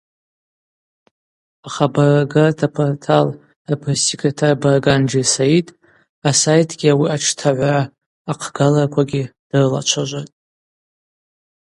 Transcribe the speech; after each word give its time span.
Ахабарргарта 1.67 2.67
портал 2.75 3.25
апресс-секретарь 3.71 4.59
Барганджия 4.63 5.25
Саид 5.35 5.67
асайтгьи 6.29 6.91
ауи 6.93 7.07
атштагӏвра 7.15 7.79
ахъгалраквагьи 8.31 9.23
дрылачважватӏ. 9.49 10.31